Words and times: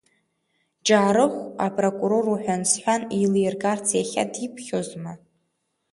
Ҷаарыхә 0.85 1.39
апроркурор 1.65 2.25
уҳәан-сҳәан 2.33 3.01
еилиргарц 3.15 3.87
иахьа 3.97 4.23
диԥхьозма? 4.31 5.13